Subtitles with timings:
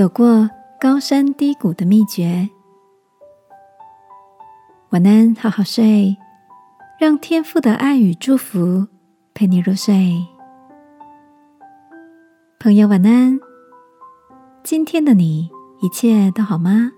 [0.00, 0.48] 走过
[0.80, 2.48] 高山低谷的秘诀。
[4.92, 6.16] 晚安，好好睡，
[6.98, 8.86] 让天父的爱与祝福
[9.34, 10.26] 陪你入睡。
[12.58, 13.38] 朋友，晚安。
[14.62, 15.50] 今天的你
[15.82, 16.92] 一切都好吗？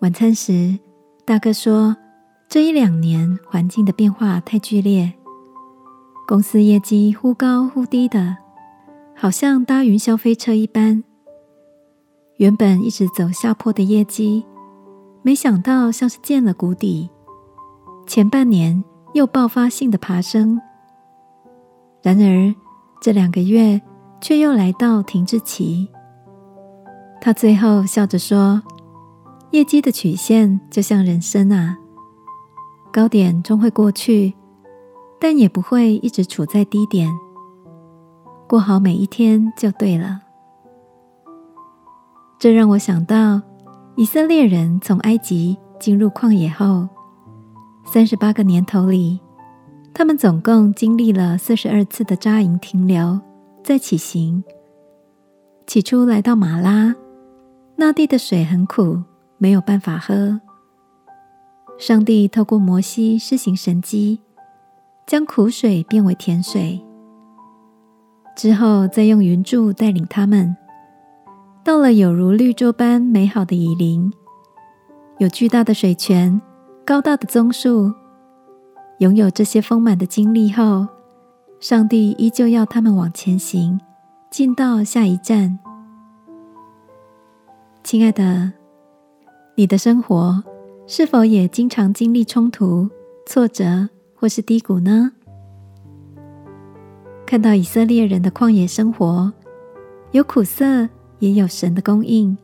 [0.00, 0.78] 晚餐时，
[1.26, 1.94] 大哥说，
[2.48, 5.12] 这一两年环境的变化太剧烈，
[6.26, 8.45] 公司业绩忽高忽低的。
[9.18, 11.02] 好像搭云霄飞车一般，
[12.36, 14.44] 原本一直走下坡的业绩，
[15.22, 17.08] 没想到像是见了谷底。
[18.06, 18.84] 前半年
[19.14, 20.60] 又爆发性的爬升，
[22.02, 22.54] 然而
[23.00, 23.80] 这两个月
[24.20, 25.88] 却又来到停滞期。
[27.18, 28.62] 他最后笑着说
[29.50, 31.78] ：“业绩的曲线就像人生啊，
[32.92, 34.34] 高点终会过去，
[35.18, 37.10] 但也不会一直处在低点。”
[38.48, 40.20] 过好每一天就对了。
[42.38, 43.42] 这让我想到，
[43.96, 46.88] 以色列人从埃及进入旷野后，
[47.84, 49.18] 三十八个年头里，
[49.92, 53.18] 他们总共经历了四十二次的扎营停留，
[53.64, 54.44] 再起行。
[55.66, 56.94] 起初来到马拉，
[57.74, 59.02] 那地的水很苦，
[59.38, 60.40] 没有办法喝。
[61.78, 64.20] 上帝透过摩西施行神迹，
[65.06, 66.85] 将苦水变为甜水。
[68.36, 70.54] 之后，再用云柱带领他们，
[71.64, 74.12] 到了有如绿洲般美好的以林，
[75.18, 76.38] 有巨大的水泉、
[76.84, 77.92] 高大的棕树。
[78.98, 80.86] 拥有这些丰满的经历后，
[81.60, 83.80] 上帝依旧要他们往前行，
[84.30, 85.58] 进到下一站。
[87.82, 88.52] 亲爱的，
[89.54, 90.44] 你的生活
[90.86, 92.88] 是否也经常经历冲突、
[93.26, 95.12] 挫折或是低谷呢？
[97.26, 99.30] 看到以色列人的旷野生活，
[100.12, 102.38] 有苦涩，也有神的供应。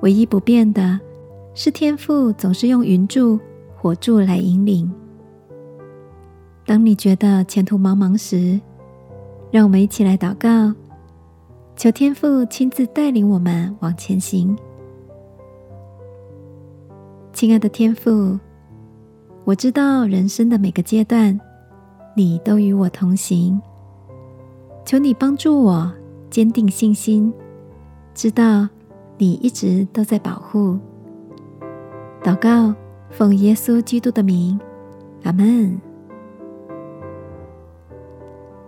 [0.00, 0.98] 唯一不变的
[1.54, 3.38] 是，天父总是用云柱、
[3.76, 4.92] 火柱来引领。
[6.66, 8.60] 当你觉得前途茫茫时，
[9.52, 10.74] 让我们一起来祷告，
[11.76, 14.58] 求天父亲自带领我们往前行。
[17.32, 18.36] 亲爱的天父，
[19.44, 21.38] 我知道人生的每个阶段。
[22.16, 23.58] 你都与我同行，
[24.84, 25.92] 求你帮助我
[26.30, 27.32] 坚定信心，
[28.14, 28.68] 知道
[29.18, 30.78] 你一直都在保护。
[32.22, 32.74] 祷告，
[33.10, 34.58] 奉耶稣基督的名，
[35.22, 35.80] 阿门。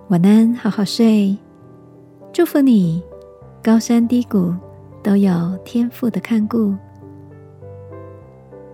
[0.09, 1.37] 晚安，好好睡。
[2.33, 3.03] 祝福你，
[3.63, 4.55] 高山低谷
[5.03, 6.75] 都有天赋的看顾。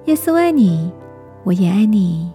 [0.04, 0.92] 耶稣爱你，
[1.44, 2.32] 我也爱你。